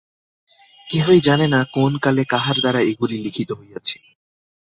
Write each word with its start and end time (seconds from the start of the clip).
কেহই 0.87 1.19
জানে 1.19 1.45
না, 1.47 1.59
কোন 1.73 1.91
কালে 1.97 2.23
কাহার 2.25 2.57
দ্বারা 2.59 2.79
এগুলি 2.81 3.15
লিখিত 3.17 3.49
হইয়াছে। 3.51 3.97